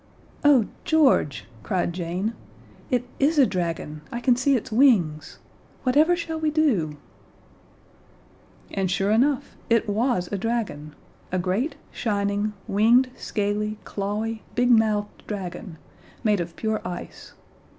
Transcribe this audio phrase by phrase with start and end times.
[0.43, 2.33] "Oh, George," cried Jane,
[2.89, 5.37] "it is a dragon; I can see its wings.
[5.83, 6.97] Whatever shall we do?"
[8.71, 10.95] And, sure enough, it was a dragon
[11.31, 15.77] a great, shining, winged, scaly, clawy, big mouthed dragon
[16.23, 17.33] made of pure ice.